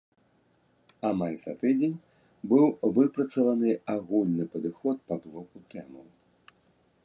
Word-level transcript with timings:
Амаль 1.09 1.35
за 1.41 1.53
тыдзень 1.63 1.93
быў 2.53 2.65
выпрацаваны 2.97 3.71
агульны 3.99 4.45
падыход 4.55 4.97
па 5.11 5.15
блоку 5.27 5.57
тэмаў. 5.75 6.05